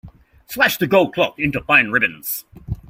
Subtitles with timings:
[0.49, 2.43] Slash the gold cloth into fine ribbons.